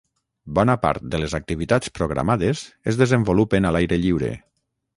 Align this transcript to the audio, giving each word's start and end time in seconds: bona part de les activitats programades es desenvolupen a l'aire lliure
bona 0.59 0.75
part 0.85 1.03
de 1.15 1.19
les 1.23 1.35
activitats 1.39 1.93
programades 1.99 2.65
es 2.93 2.99
desenvolupen 3.03 3.69
a 3.71 3.77
l'aire 3.77 4.01
lliure 4.07 4.35